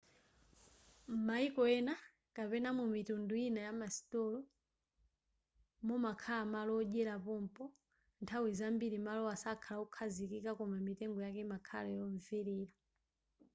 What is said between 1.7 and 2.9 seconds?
ena kapena mu